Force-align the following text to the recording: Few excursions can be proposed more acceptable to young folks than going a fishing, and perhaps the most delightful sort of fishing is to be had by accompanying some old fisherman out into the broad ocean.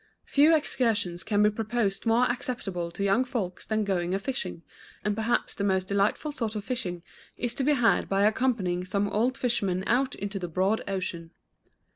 Few 0.25 0.55
excursions 0.55 1.21
can 1.23 1.43
be 1.43 1.51
proposed 1.51 2.07
more 2.07 2.23
acceptable 2.23 2.89
to 2.89 3.03
young 3.03 3.23
folks 3.23 3.67
than 3.67 3.83
going 3.83 4.15
a 4.15 4.17
fishing, 4.17 4.63
and 5.05 5.15
perhaps 5.15 5.53
the 5.53 5.63
most 5.63 5.87
delightful 5.87 6.31
sort 6.31 6.55
of 6.55 6.63
fishing 6.63 7.03
is 7.37 7.53
to 7.53 7.63
be 7.63 7.73
had 7.73 8.09
by 8.09 8.23
accompanying 8.25 8.83
some 8.83 9.07
old 9.09 9.37
fisherman 9.37 9.83
out 9.85 10.15
into 10.15 10.39
the 10.39 10.47
broad 10.47 10.81
ocean. 10.87 11.29